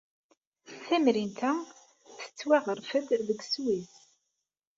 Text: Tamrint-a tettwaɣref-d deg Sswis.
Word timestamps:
Tamrint-a 0.85 1.53
tettwaɣref-d 2.21 3.09
deg 3.27 3.39
Sswis. 3.43 3.93